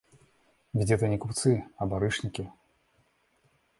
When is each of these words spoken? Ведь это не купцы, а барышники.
Ведь 0.73 0.89
это 0.89 1.07
не 1.07 1.19
купцы, 1.19 1.63
а 1.77 1.85
барышники. 1.85 2.51